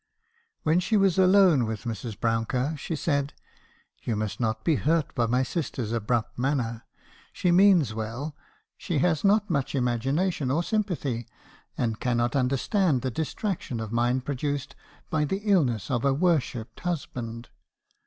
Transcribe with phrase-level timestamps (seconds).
[0.63, 2.19] When she was alone with Mrs.
[2.19, 3.35] Brouncker, she said
[4.03, 6.85] —"'You must not be hurt by my sister's abrupt manner.
[7.31, 8.35] She means well.
[8.77, 11.27] She has not much imagination or sympathy,
[11.77, 14.75] and cannot understand the distraction of mind produced
[15.11, 17.49] by the ill ness of a worshipped husband.'